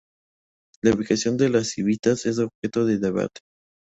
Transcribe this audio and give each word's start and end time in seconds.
La 0.81 0.95
ubicación 0.95 1.37
de 1.37 1.49
la 1.49 1.63
civitas 1.63 2.25
es 2.25 2.39
objeto 2.39 2.85
de 2.85 2.97
debate. 2.97 3.41